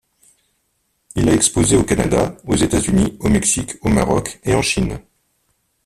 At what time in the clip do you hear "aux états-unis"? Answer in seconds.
2.47-3.17